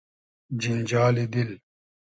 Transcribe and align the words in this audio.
جینجالی 0.61 1.25
دیل 1.33 1.49